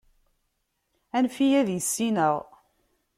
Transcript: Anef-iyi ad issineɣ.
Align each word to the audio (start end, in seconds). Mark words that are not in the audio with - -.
Anef-iyi 1.15 1.53
ad 1.59 1.67
issineɣ. 1.77 2.35